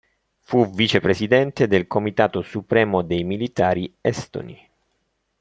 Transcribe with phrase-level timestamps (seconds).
[0.39, 4.59] Fu vicepresidente del Comitato Supremo dei Militari Estoni.